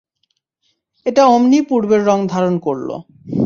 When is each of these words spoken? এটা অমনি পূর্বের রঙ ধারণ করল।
এটা 1.05 1.23
অমনি 1.25 1.59
পূর্বের 1.61 2.01
রঙ 2.05 2.19
ধারণ 2.27 2.55
করল। 2.59 2.89